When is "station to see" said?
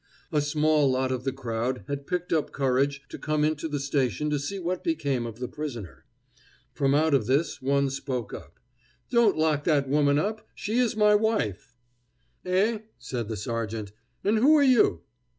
3.79-4.57